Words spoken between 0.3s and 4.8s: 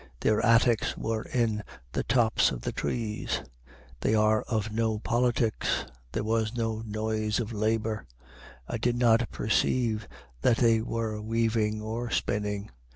attics were in the tops of the trees. They are of